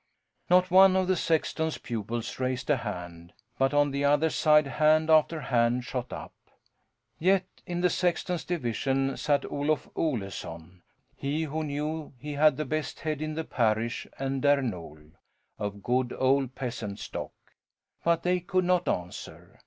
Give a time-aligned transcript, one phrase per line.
[0.49, 5.11] Not one of the sexton's pupils raised a hand, but on the other side hand
[5.11, 6.33] after hand shot up.
[7.19, 10.81] Yet, in the sexton's division sat Olof Oleson
[11.15, 15.11] he who knew he had the best head in the parish, and Där Nol,
[15.59, 17.33] of good old peasant stock.
[18.03, 19.59] But they could not answer.